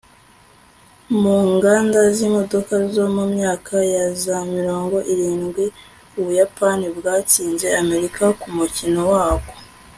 [1.21, 5.65] mu nganda z'imodoka zo mu myaka ya za mirongo irindwi,
[6.19, 9.53] ubuyapani bwatsinze amerika ku mukino wabwo